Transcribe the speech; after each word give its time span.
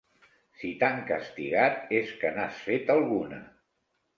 Si 0.61 0.69
t'han 0.83 1.03
castigat 1.11 1.93
és 1.99 2.15
que 2.23 2.35
n'has 2.39 2.65
fet 2.71 2.93
alguna. 2.99 3.43